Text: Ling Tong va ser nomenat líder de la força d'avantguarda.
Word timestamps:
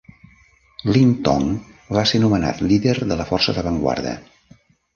Ling 0.95 1.11
Tong 1.27 1.45
va 1.99 2.05
ser 2.13 2.23
nomenat 2.25 2.65
líder 2.73 2.97
de 3.15 3.21
la 3.23 3.29
força 3.35 3.57
d'avantguarda. 3.61 4.19